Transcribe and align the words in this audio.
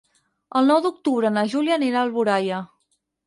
El 0.59 0.69
nou 0.71 0.79
d'octubre 0.85 1.31
na 1.35 1.43
Júlia 1.53 1.77
anirà 1.79 2.01
a 2.01 2.07
Alboraia. 2.09 2.65